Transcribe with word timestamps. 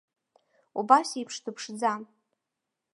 Убас 0.79 1.09
еиԥш 1.19 1.35
дыԥшӡан. 1.43 2.01